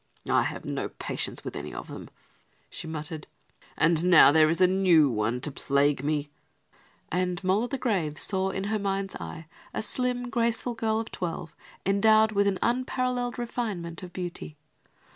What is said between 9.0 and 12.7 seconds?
eye a slim, graceful girl of twelve, endowed with an